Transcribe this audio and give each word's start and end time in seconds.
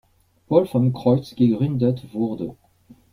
Paul 0.47 0.65
vom 0.65 0.91
Kreuz 0.93 1.35
gegründet 1.35 2.11
wurde. 2.11 2.55